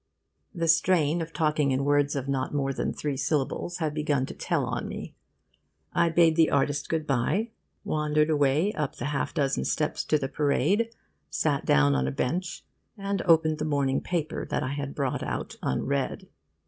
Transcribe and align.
The 0.55 0.67
strain 0.67 1.21
of 1.21 1.31
talking 1.31 1.69
in 1.69 1.85
words 1.85 2.15
of 2.15 2.27
not 2.27 2.55
more 2.55 2.73
than 2.73 2.91
three 2.91 3.15
syllables 3.17 3.77
had 3.77 3.93
begun 3.93 4.25
to 4.25 4.33
tell 4.33 4.65
on 4.65 4.87
me. 4.87 5.13
I 5.93 6.09
bade 6.09 6.35
the 6.35 6.49
artist 6.49 6.89
good 6.89 7.05
bye, 7.05 7.51
wandered 7.83 8.31
away 8.31 8.73
up 8.73 8.95
the 8.95 9.05
half 9.05 9.31
dozen 9.31 9.63
steps 9.63 10.03
to 10.05 10.17
the 10.17 10.27
Parade, 10.27 10.89
sat 11.29 11.65
down 11.67 11.93
on 11.93 12.07
a 12.07 12.11
bench, 12.11 12.65
and 12.97 13.21
opened 13.27 13.59
the 13.59 13.63
morning 13.65 14.01
paper 14.01 14.43
that 14.43 14.63
I 14.63 14.73
had 14.73 14.95
brought 14.95 15.21
out 15.21 15.57
unread. 15.61 16.27